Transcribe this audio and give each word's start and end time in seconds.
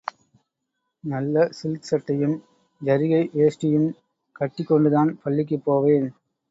நல்ல 1.03 1.49
சில்க் 1.51 1.83
சட்டையும், 1.83 2.35
ஜரிகை 2.81 3.21
வேஷ்டியும் 3.33 3.89
கட்டிக்கொண்டுதான் 4.35 5.15
பள்ளிக்குப் 5.23 5.65
போவேன். 5.65 6.09